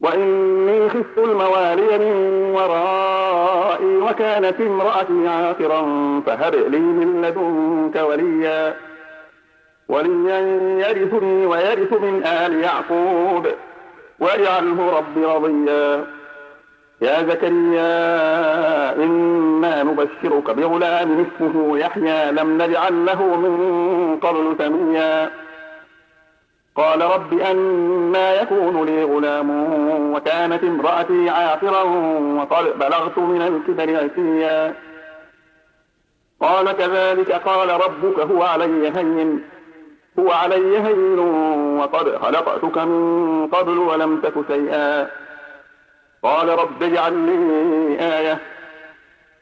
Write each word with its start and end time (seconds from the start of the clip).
وإني 0.00 0.88
خفت 0.88 1.18
الموالي 1.18 1.98
من 1.98 2.14
ورائي 2.54 3.96
وكانت 3.96 4.60
امرأتي 4.60 5.28
عاقرا 5.28 5.82
فهب 6.26 6.54
لي 6.54 6.78
من 6.78 7.22
لدنك 7.22 8.02
وليا 8.08 8.74
وليا 9.88 10.38
يرثني 10.88 11.46
ويرث 11.46 11.92
من 11.92 12.26
آل 12.26 12.54
يعقوب 12.60 13.46
واجعله 14.18 14.98
رب 14.98 15.24
رضيا. 15.24 16.06
يا 17.02 17.22
زكريا 17.22 17.94
إنا 19.04 19.82
نبشرك 19.82 20.50
بغلام 20.50 21.26
اسمه 21.26 21.78
يحيى 21.78 22.32
لم 22.32 22.62
نجعل 22.62 23.06
له 23.06 23.22
من 23.22 24.18
قبل 24.22 24.54
سميا. 24.58 25.30
قال 26.78 27.02
رب 27.02 27.32
أنا 27.40 28.42
يكون 28.42 28.86
لي 28.86 29.04
غلام 29.04 29.50
وكانت 30.14 30.64
امرأتي 30.64 31.30
عاقرا 31.30 31.82
وقد 32.38 32.78
بلغت 32.78 33.18
من 33.18 33.42
الكبر 33.42 34.04
عتيا. 34.04 34.74
قال 36.40 36.72
كذلك 36.72 37.32
قال 37.32 37.70
ربك 37.70 38.20
هو 38.20 38.42
علي 38.42 38.88
هين 38.96 39.42
هو 40.18 40.30
علي 40.32 40.78
هين 40.78 41.18
وقد 41.78 42.16
خلقتك 42.16 42.78
من 42.78 43.48
قبل 43.52 43.78
ولم 43.78 44.20
تك 44.20 44.34
شيئا. 44.48 45.08
قال 46.22 46.48
رب 46.48 46.82
اجعل 46.82 47.12
لي 47.12 47.96
آية. 48.00 48.38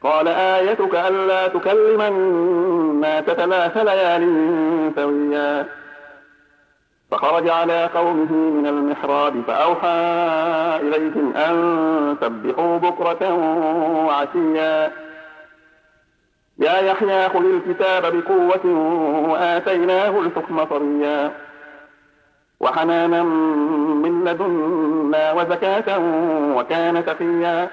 قال 0.03 0.27
آيتك 0.27 0.95
ألا 0.95 1.47
تكلم 1.47 2.01
الناس 2.01 3.23
ثلاث 3.23 3.77
ليال 3.77 4.91
سويا. 4.95 5.65
فخرج 7.11 7.49
على 7.49 7.89
قومه 7.95 8.31
من 8.31 8.67
المحراب 8.67 9.41
فأوحى 9.47 9.87
إليهم 10.81 11.33
أن 11.35 12.17
سبحوا 12.21 12.77
بكرة 12.77 13.33
وعشيا. 14.05 14.91
يا 16.59 16.77
يحيى 16.79 17.29
خذ 17.29 17.45
الكتاب 17.45 18.15
بقوة 18.15 18.65
وآتيناه 19.29 20.19
الحكم 20.19 20.65
صريا. 20.69 21.31
وحنانا 22.59 23.23
من 24.03 24.23
لدنا 24.23 25.31
وزكاة 25.33 25.99
وكان 26.55 27.05
تقيا 27.05 27.69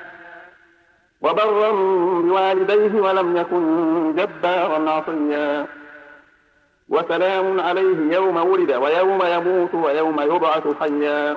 وبرا 1.21 1.71
بوالديه 2.21 3.01
ولم 3.01 3.37
يكن 3.37 4.15
جبارا 4.15 4.91
عصيا. 4.91 5.67
وسلام 6.89 7.61
عليه 7.61 8.15
يوم 8.15 8.37
ولد 8.37 8.73
ويوم 8.73 9.23
يموت 9.27 9.75
ويوم 9.75 10.21
يبعث 10.21 10.63
حيا. 10.81 11.37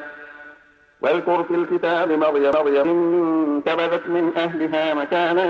واذكر 1.01 1.43
في 1.43 1.55
الكتاب 1.55 2.11
مريم 2.11 2.51
مريم 2.51 2.87
انتبذت 2.87 4.07
من 4.07 4.31
أهلها 4.37 4.93
مكانا 4.93 5.47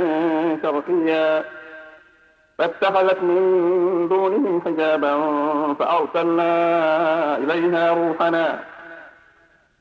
شرقيا. 0.64 1.44
فاتخذت 2.58 3.23
من 3.23 4.08
دونهم 4.09 4.61
حجابا 4.66 5.14
فأرسلنا 5.73 6.52
إليها 7.38 7.94
روحنا 7.94 8.60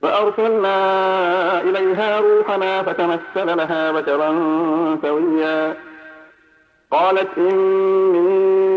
فأرسلنا 0.02 0.76
إليها 1.60 2.20
روحنا 2.20 2.82
فتمثل 2.82 3.56
لها 3.56 3.92
بشرا 3.92 4.30
سويا. 5.02 5.76
قالت 6.90 7.38
إني 7.38 8.65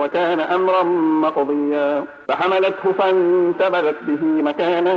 وكان 0.00 0.40
أمرا 0.40 0.82
مقضيا. 1.22 2.04
فحملته 2.28 2.92
فانتبذت 2.98 3.96
به 4.02 4.24
مكانا 4.24 4.94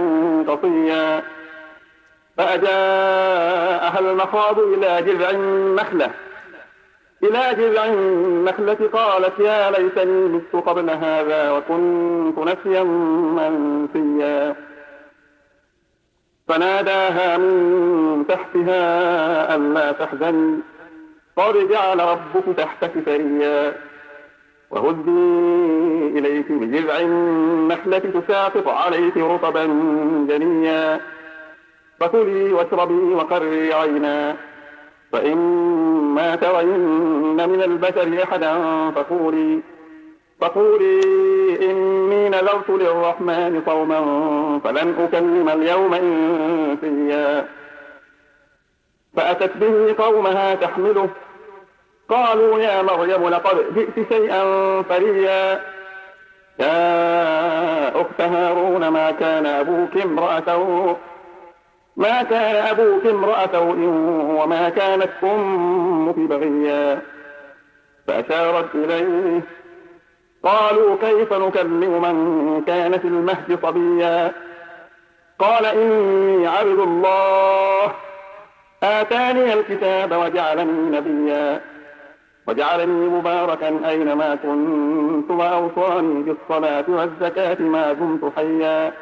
قصيا. 0.47 1.23
فأجاءها 2.37 3.99
المخاض 3.99 4.59
إلى 4.59 5.01
جذع 5.01 5.29
النخلة. 5.29 6.11
إلى 7.23 7.41
جذع 7.53 7.85
النخلة 7.85 8.89
قالت 8.93 9.39
يا 9.39 9.71
ليتني 9.71 10.27
مت 10.27 10.55
قبل 10.65 10.89
هذا 10.89 11.51
وكنت 11.51 12.39
نسيا 12.39 12.83
منسيا. 12.83 14.55
فناداها 16.47 17.37
من 17.37 18.25
تحتها 18.27 19.55
ألا 19.55 19.91
تحزني 19.91 20.59
قد 21.37 21.69
جعل 21.69 21.99
ربك 21.99 22.57
تحتك 22.57 22.91
سريا. 23.05 23.73
وهزي 24.71 26.19
إليك 26.19 26.51
بجذع 26.51 26.99
النخلة 26.99 27.99
تساقط 27.99 28.67
عليك 28.67 29.17
رطبا 29.17 29.65
جنيا. 30.29 30.99
فكلي 31.99 32.53
واشربي 32.53 33.13
وقري 33.13 33.73
عينا. 33.73 34.35
فإما 35.11 36.35
ترين 36.35 37.49
من 37.49 37.61
البشر 37.63 38.23
أحدا 38.23 38.53
فقولي 38.91 39.59
فقولي 40.41 41.01
إني 41.71 42.29
نذرت 42.29 42.69
للرحمن 42.69 43.61
صوما 43.65 43.99
فلن 44.63 44.95
أكلم 44.99 45.49
اليوم 45.49 45.93
إنسيا. 45.93 47.47
فأتت 49.15 49.57
به 49.57 49.95
قومها 50.03 50.55
تحمله 50.55 51.09
قالوا 52.09 52.59
يا 52.59 52.81
مريم 52.81 53.29
لقد 53.29 53.73
جئت 53.75 54.13
شيئا 54.13 54.41
فريا. 54.81 55.61
يا 56.59 58.01
أخت 58.01 58.21
هارون 58.21 58.87
ما 58.87 59.11
كان 59.11 59.45
أبوك 59.45 59.97
امرأة 59.97 60.95
ما 61.97 62.23
كان 62.23 62.55
أبوك 62.55 63.05
امرأة 63.05 63.59
وما 64.39 64.69
كانت 64.69 65.09
أمك 65.23 66.15
بغيا. 66.15 67.01
فأشارت 68.07 68.75
إليه. 68.75 69.41
قالوا 70.43 70.95
كيف 71.01 71.33
نكلم 71.33 72.01
من 72.01 72.63
كان 72.67 72.99
في 72.99 73.07
المهد 73.07 73.59
صبيا؟ 73.63 74.31
قال 75.39 75.65
إني 75.65 76.47
عبد 76.47 76.79
الله. 76.79 77.91
آتاني 78.83 79.53
الكتاب 79.53 80.11
وجعلني 80.11 80.97
نبيا. 80.97 81.61
وجعلني 82.47 83.07
مباركا 83.07 83.89
أينما 83.89 84.35
كنت 84.35 85.31
وأوصاني 85.31 86.23
بالصلاة 86.23 86.85
والزكاة 86.87 87.61
ما 87.61 87.93
دمت 87.93 88.33
حيا. 88.35 88.93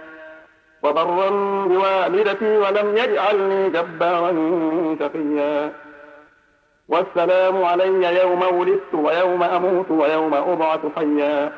وبرا 0.83 1.29
بوالدتي 1.65 2.57
ولم 2.57 2.97
يجعلني 2.97 3.69
جبارا 3.69 4.31
شقيا. 4.99 5.71
والسلام 6.87 7.63
علي 7.63 8.19
يوم 8.21 8.41
ولدت 8.59 8.93
ويوم 8.93 9.43
أموت 9.43 9.91
ويوم 9.91 10.33
أبعث 10.33 10.79
حيا. 10.95 11.51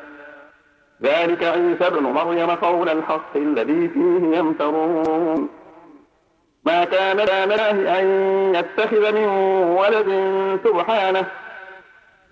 ذلك 1.02 1.44
عيسى 1.44 1.86
ابن 1.86 2.02
مريم 2.02 2.50
قول 2.50 2.88
الحق 2.88 3.36
الذي 3.36 3.88
فيه 3.88 4.38
يمترون. 4.38 5.48
ما 6.64 6.84
كان 6.84 7.20
الله 7.20 8.00
أن 8.00 8.06
يتخذ 8.54 9.12
من 9.12 9.28
ولد 9.78 10.10
سبحانه 10.64 11.26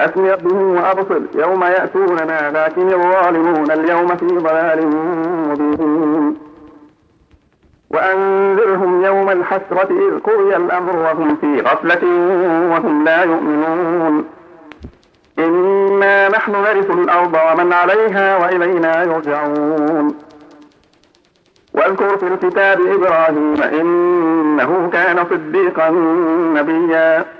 أسمع 0.00 0.34
به 0.34 0.56
وأبصر 0.56 1.20
يوم 1.34 1.64
يأتوننا 1.64 2.50
لكن 2.50 2.88
الظالمون 2.88 3.70
اليوم 3.70 4.06
في 4.06 4.26
ضلال 4.26 4.86
مبين. 5.48 6.36
وأنذرهم 7.90 9.04
يوم 9.04 9.30
الحسرة 9.30 9.88
إذ 9.90 10.18
قضي 10.18 10.56
الأمر 10.56 10.96
وهم 10.96 11.36
في 11.36 11.60
غفلة 11.60 12.04
وهم 12.70 13.04
لا 13.04 13.24
يؤمنون. 13.24 14.24
إنا 15.38 16.28
نحن 16.28 16.52
نرث 16.52 16.90
الأرض 16.90 17.34
ومن 17.34 17.72
عليها 17.72 18.36
وإلينا 18.36 19.02
يرجعون. 19.02 20.14
واذكر 21.74 22.16
في 22.16 22.26
الكتاب 22.26 22.80
إبراهيم 22.86 23.62
إنه 23.62 24.90
كان 24.92 25.24
صديقا 25.30 25.90
نبيا. 26.54 27.39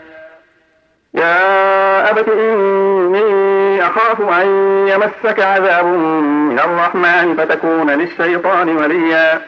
يا 1.13 2.09
أبت 2.09 2.29
إني 2.29 3.83
أخاف 3.83 4.21
أن 4.21 4.47
يمسك 4.87 5.39
عذاب 5.39 5.85
من 5.85 6.59
الرحمن 6.59 7.35
فتكون 7.37 7.89
للشيطان 7.91 8.77
وليا. 8.77 9.41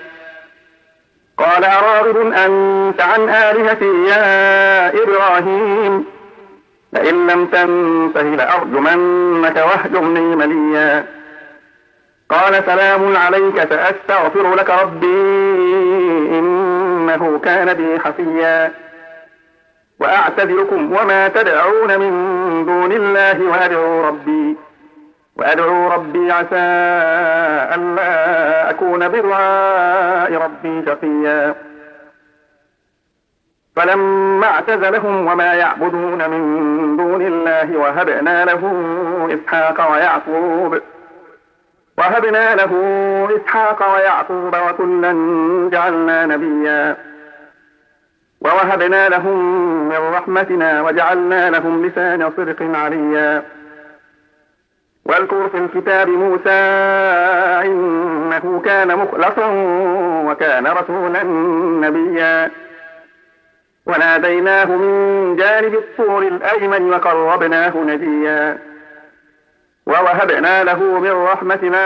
قال 1.38 1.64
أراغب 1.64 2.18
أنت 2.18 3.02
عن 3.02 3.30
آلهتي 3.30 4.06
يا 4.06 5.04
إبراهيم. 5.04 6.06
لئن 6.94 7.28
لم 7.28 7.46
تنته 7.46 8.22
لأرجمنك 8.22 9.56
واهجرني 9.56 10.36
مليا. 10.36 11.06
قال 12.30 12.64
سلام 12.66 13.18
عليك 13.18 13.70
سأستغفر 13.70 14.56
لك 14.56 14.70
ربي 14.70 15.22
إنه 16.40 17.40
كان 17.44 17.74
بي 17.74 18.00
حفيا. 18.00 18.72
وأعتذركم 20.00 20.94
وما 20.94 21.28
تدعون 21.28 22.00
من 22.00 22.12
دون 22.66 22.92
الله 22.92 23.44
وأدعو 23.44 24.08
ربي. 24.08 24.58
وأدعو 25.38 25.88
ربي 25.88 26.32
عسى 26.32 26.56
ألا 27.76 28.70
أكون 28.70 29.08
بدعاء 29.08 30.34
ربي 30.34 30.86
شقيا. 30.86 31.56
فلما 33.76 34.48
اعتزلهم 34.48 35.28
وما 35.28 35.54
يعبدون 35.54 36.30
من 36.30 36.98
دون 36.98 37.22
الله 37.22 37.78
وهبنا 37.78 38.46
له 38.46 38.62
إسحاق 39.34 39.92
ويعقوب 39.92 40.82
وهبنا 41.98 42.56
له 42.56 42.72
إسحاق 43.36 43.94
ويعقوب 43.94 44.56
وكلا 44.56 45.14
جعلنا 45.72 46.26
نبيا. 46.26 47.13
ووهبنا 48.44 49.10
لهم 49.10 49.40
من 49.90 50.14
رحمتنا 50.14 50.82
وجعلنا 50.82 51.50
لهم 51.50 51.86
لسان 51.86 52.32
صدق 52.38 52.78
عليا. 52.78 53.44
واذكر 55.06 55.50
في 55.50 55.58
الكتاب 55.58 56.10
موسى 56.10 56.60
إنه 57.66 58.62
كان 58.66 58.98
مخلصا 58.98 59.48
وكان 60.26 60.68
رسولا 60.68 61.24
نبيا. 61.88 62.52
وناديناه 63.86 64.66
من 64.66 65.36
جانب 65.36 65.74
الطور 65.74 66.22
الأيمن 66.22 66.94
وقربناه 66.94 67.78
نجيا. 67.78 68.58
ووهبنا 69.86 70.64
له 70.64 71.00
من 71.00 71.12
رحمتنا 71.12 71.86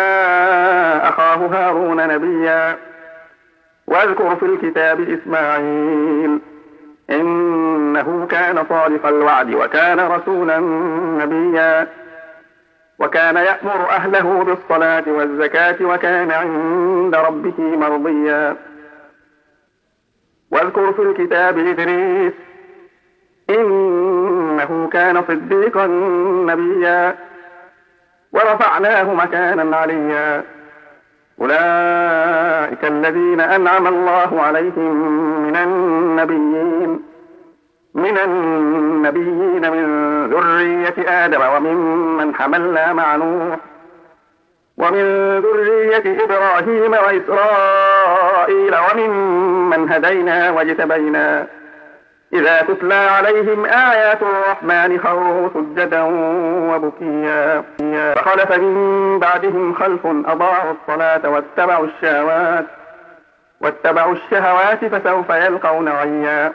أخاه 1.09 1.35
هارون 1.35 2.07
نبيا. 2.07 2.77
وأذكر 3.87 4.35
في 4.35 4.45
الكتاب 4.45 4.99
إسماعيل 5.09 6.39
إنه 7.09 8.27
كان 8.29 8.65
صادق 8.69 9.05
الوعد 9.05 9.53
وكان 9.53 9.99
رسولا 9.99 10.59
نبيا 11.23 11.87
وكان 12.99 13.35
يأمر 13.35 13.89
أهله 13.89 14.43
بالصلاة 14.43 15.03
والزكاة 15.07 15.85
وكان 15.85 16.31
عند 16.31 17.15
ربه 17.15 17.59
مرضيا. 17.59 18.55
وأذكر 20.51 20.93
في 20.93 21.01
الكتاب 21.01 21.57
إدريس 21.57 22.33
إنه 23.49 24.89
كان 24.93 25.23
صديقا 25.27 25.87
نبيا. 26.47 27.15
ورفعناه 28.31 29.13
مكانا 29.13 29.77
عليا. 29.77 30.56
أولئك 31.41 32.85
الذين 32.85 33.39
أنعم 33.41 33.87
الله 33.87 34.41
عليهم 34.41 34.95
من 35.47 35.55
النبيين 35.55 37.01
من 37.93 38.17
النبيين 38.17 39.71
من 39.71 39.85
ذرية 40.29 41.25
آدم 41.25 41.41
وممن 41.41 42.35
حملنا 42.35 42.93
مع 42.93 43.15
نوح 43.15 43.57
ومن 44.77 45.37
ذرية 45.39 46.23
إبراهيم 46.23 46.91
وإسرائيل 46.91 48.75
وممن 48.75 49.91
هدينا 49.91 50.51
واجتبينا 50.51 51.47
إذا 52.33 52.61
تتلى 52.61 52.93
عليهم 52.93 53.65
آيات 53.65 54.21
الرحمن 54.21 54.99
خروا 54.99 55.49
سجدا 55.53 56.01
وبكيا. 56.71 57.63
فخلف 58.15 58.51
من 58.51 59.19
بعدهم 59.19 59.73
خلف 59.73 60.05
أضاعوا 60.05 60.73
الصلاة 60.73 61.29
واتبعوا 61.29 61.85
الشهوات 61.85 62.65
واتبعوا 63.61 64.13
الشهوات 64.13 64.85
فسوف 64.85 65.29
يلقون 65.29 65.89
غيا 65.89 66.53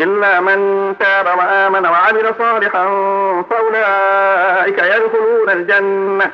إلا 0.00 0.40
من 0.40 0.58
تاب 0.98 1.26
وآمن 1.38 1.86
وعمل 1.86 2.34
صالحا 2.38 2.84
فأولئك 3.50 4.78
يدخلون 4.78 5.50
الجنة 5.50 6.30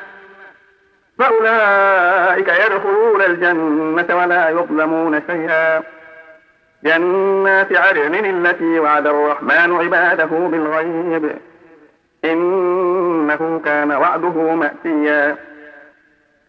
فأولئك 1.19 2.47
يدخلون 2.47 3.21
الجنة 3.21 4.15
ولا 4.17 4.49
يظلمون 4.49 5.21
شيئا. 5.27 5.98
جنات 6.83 7.73
عدن 7.73 8.25
التي 8.25 8.79
وعد 8.79 9.07
الرحمن 9.07 9.75
عباده 9.75 10.25
بالغيب. 10.25 11.37
إنه 12.25 13.61
كان 13.65 13.91
وعده 13.91 14.55
مأتيا. 14.55 15.37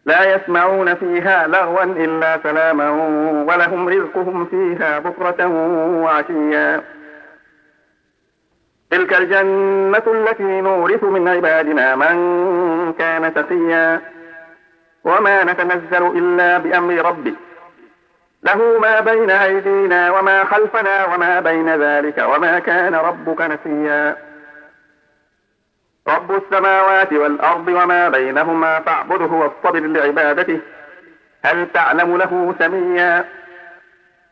لا 0.06 0.34
يسمعون 0.34 0.94
فيها 0.94 1.46
لغوا 1.46 1.84
إلا 1.84 2.40
سلاما 2.42 2.90
ولهم 3.48 3.88
رزقهم 3.88 4.44
فيها 4.44 4.98
بكرة 4.98 5.46
وعشيا. 6.02 6.80
تلك 8.90 9.14
الجنة 9.14 10.02
التي 10.06 10.60
نورث 10.60 11.04
من 11.04 11.28
عبادنا 11.28 11.96
من 11.96 12.92
كان 12.92 13.34
تقيا 13.34 14.00
وما 15.04 15.44
نتنزل 15.44 16.06
إلا 16.06 16.58
بأمر 16.58 16.94
ربك. 16.94 17.49
له 18.42 18.78
ما 18.78 19.00
بين 19.00 19.30
أيدينا 19.30 20.10
وما 20.10 20.44
خلفنا 20.44 21.04
وما 21.04 21.40
بين 21.40 21.82
ذلك 21.82 22.18
وما 22.18 22.58
كان 22.58 22.94
ربك 22.94 23.40
نسيا. 23.40 24.16
رب 26.08 26.42
السماوات 26.42 27.12
والأرض 27.12 27.68
وما 27.68 28.08
بينهما 28.08 28.80
فاعبده 28.80 29.26
واصطبر 29.26 29.80
لعبادته. 29.80 30.60
هل 31.44 31.68
تعلم 31.72 32.16
له 32.16 32.54
سميا؟ 32.58 33.24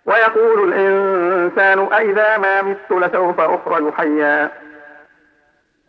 ويقول 0.06 0.72
الإنسان 0.72 1.88
أئذا 1.92 2.36
ما 2.36 2.62
مت 2.62 2.90
لسوف 2.90 3.40
أخرج 3.40 3.92
حيا. 3.94 4.50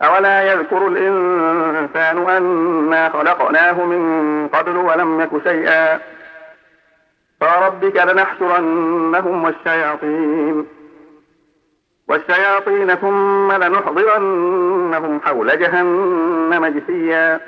أولا 0.02 0.42
يذكر 0.52 0.86
الإنسان 0.86 2.28
أنا 2.28 3.08
خلقناه 3.08 3.84
من 3.84 4.48
قبل 4.48 4.76
ولم 4.76 5.20
يك 5.20 5.42
شيئا. 5.44 6.00
فربك 7.40 7.96
لنحشرنهم 7.96 9.44
والشياطين. 9.44 10.66
والشياطين 12.08 12.94
ثم 12.94 13.52
لنحضرنهم 13.52 15.20
حول 15.20 15.58
جهنم 15.58 16.66
جثيا. 16.66 17.40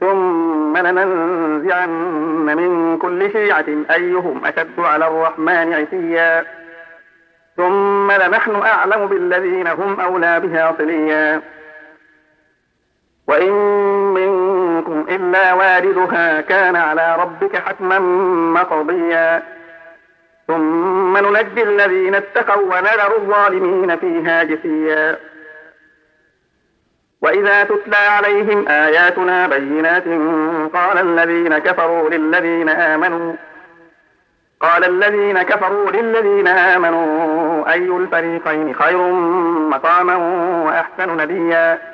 ثم 0.00 0.76
لننزعن 0.76 1.90
من 2.46 2.98
كل 2.98 3.32
شيعة 3.32 3.64
أيهم 3.90 4.44
أشد 4.44 4.80
على 4.80 5.06
الرحمن 5.06 5.74
عتيا. 5.74 6.44
ثم 7.56 8.12
لنحن 8.12 8.54
أعلم 8.54 9.06
بالذين 9.06 9.66
هم 9.66 10.00
أولى 10.00 10.40
بها 10.40 10.74
صليا. 10.78 11.42
وإن 13.28 13.52
منكم 14.74 15.06
إلا 15.08 15.52
واردها 15.52 16.40
كان 16.40 16.76
على 16.76 17.16
ربك 17.18 17.56
حتما 17.56 17.98
مقضيا. 18.60 19.42
ثم 20.46 21.16
ننجي 21.16 21.62
الذين 21.62 22.14
اتقوا 22.14 22.62
ونذر 22.62 23.16
الظالمين 23.16 23.96
فيها 23.96 24.42
جثيا. 24.44 25.16
وإذا 27.22 27.64
تتلى 27.64 27.96
عليهم 27.96 28.68
آياتنا 28.68 29.46
بينات 29.46 30.04
قال 30.74 30.98
الذين 30.98 31.58
كفروا 31.58 32.10
للذين 32.10 32.68
آمنوا 32.68 33.34
قال 34.60 34.84
الذين 34.84 35.42
كفروا 35.42 35.90
للذين 35.90 36.48
آمنوا 36.48 37.72
أي 37.72 37.86
الفريقين 37.86 38.74
خير 38.74 38.98
مقاما 39.68 40.16
وأحسن 40.66 41.20
نديا. 41.20 41.93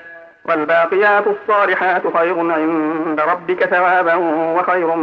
والباقيات 0.45 1.23
الصالحات 1.27 2.01
خير 2.17 2.51
عند 2.51 3.19
ربك 3.19 3.65
ثوابا 3.65 4.15
وخير 4.55 4.95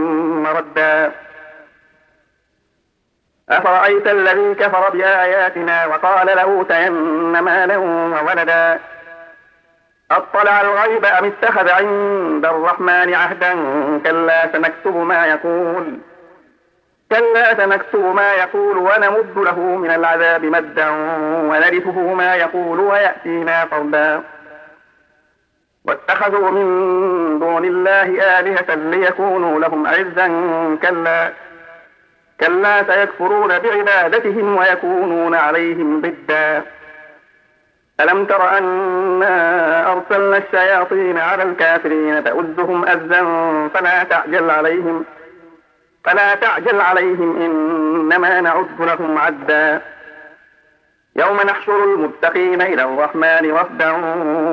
مردا. 0.43 1.13
أفرأيت 3.51 4.07
الذي 4.07 4.55
كفر 4.55 4.91
بآياتنا 4.91 5.87
وقال 5.87 6.27
لأوتين 6.27 6.93
مالا 7.41 7.77
وولدا. 7.77 8.81
أطلع 10.11 10.61
الغيب 10.61 11.05
أم 11.05 11.25
اتخذ 11.25 11.71
عند 11.71 12.47
الرحمن 12.47 13.15
عهدا؟ 13.15 13.55
كلا 14.05 14.53
سنكتب 14.53 14.97
ما 14.97 15.27
يقول. 15.27 15.99
كلا 17.13 17.55
سنكتب 17.55 18.15
ما 18.15 18.33
يقول 18.33 18.79
ونمد 18.79 19.39
له 19.39 19.59
من 19.59 19.91
العذاب 19.91 20.45
مدا 20.45 20.89
ونرثه 21.51 22.15
ما 22.15 22.35
يقول 22.35 22.81
ويأتينا 22.81 23.65
فردا. 23.65 24.23
واتخذوا 25.89 26.51
من 26.51 27.39
دون 27.39 27.65
الله 27.65 28.39
آلهة 28.39 28.75
ليكونوا 28.75 29.61
لهم 29.61 29.87
عزا 29.87 30.27
كلا. 30.83 31.33
كلا 32.41 32.83
سيكفرون 32.83 33.59
بعبادتهم 33.59 34.57
ويكونون 34.57 35.35
عليهم 35.35 36.01
ضدا. 36.01 36.63
ألم 38.01 38.25
تر 38.25 38.59
أنا 38.59 39.93
أرسلنا 39.93 40.37
الشياطين 40.37 41.19
على 41.19 41.43
الكافرين 41.43 42.25
تؤزهم 42.25 42.85
أزا 42.85 43.23
فلا 43.75 44.05
تعجل 44.05 44.51
عليهم. 44.51 45.05
فلا 46.05 46.35
تعجل 46.35 46.81
عليهم 46.81 47.43
إنما 47.43 48.41
نعد 48.41 48.81
لهم 48.81 49.19
عدا. 49.19 49.83
يوم 51.17 51.37
نحشر 51.37 51.85
المتقين 51.85 52.63
إلى 52.63 52.83
الرحمن 52.83 53.53
وفدا 53.53 53.91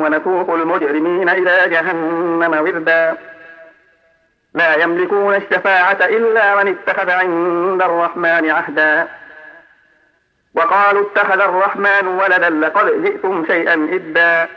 ونسوق 0.03 0.53
المجرمين 0.53 1.29
إلى 1.29 1.69
جهنم 1.69 2.53
وردا. 2.61 3.17
لا 4.53 4.75
يملكون 4.75 5.35
الشفاعة 5.35 5.97
إلا 6.01 6.63
من 6.63 6.67
اتخذ 6.67 7.09
عند 7.09 7.81
الرحمن 7.81 8.49
عهدا. 8.49 9.07
وقالوا 10.55 11.05
اتخذ 11.05 11.39
الرحمن 11.41 12.07
ولدا 12.07 12.49
لقد 12.49 13.03
جئتم 13.03 13.45
شيئا 13.45 13.73
إدا 13.73 14.47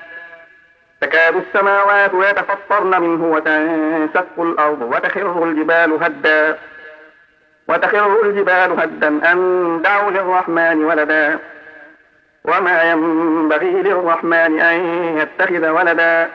تكاد 1.01 1.37
السماوات 1.37 2.11
يتفطرن 2.15 3.03
منه 3.03 3.25
وتنشق 3.25 4.41
الأرض 4.41 4.83
وتخر 4.83 5.45
الجبال 5.45 5.93
هدا. 6.03 6.59
وتخر 7.69 8.23
الجبال 8.23 8.81
هدا 8.81 9.33
أن 9.33 9.83
دعوا 9.83 10.11
للرحمن 10.11 10.85
ولدا. 10.85 11.39
وما 12.45 12.83
ينبغي 12.83 13.71
للرحمن 13.71 14.61
أن 14.61 14.81
يتخذ 15.19 15.69
ولدا. 15.69 16.31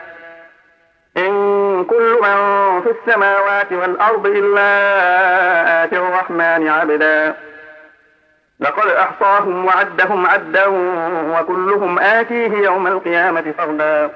إن 1.16 1.84
كل 1.84 2.18
من 2.22 2.36
في 2.82 2.90
السماوات 2.90 3.72
والأرض 3.72 4.26
إلا 4.26 5.84
آتي 5.84 5.96
الرحمن 5.96 6.68
عبدا. 6.68 7.34
لقد 8.60 8.88
أحصاهم 8.88 9.66
وعدهم 9.66 10.26
عدا 10.26 10.66
وكلهم 11.36 11.98
آتيه 11.98 12.52
يوم 12.52 12.86
القيامة 12.86 13.54
فردا. 13.58 14.10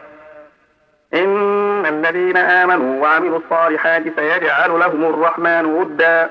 إن 1.15 1.87
الذين 1.87 2.37
آمنوا 2.37 3.03
وعملوا 3.03 3.39
الصالحات 3.39 4.03
سيجعل 4.17 4.71
لهم 4.71 5.05
الرحمن 5.05 5.65
ودا. 5.65 6.31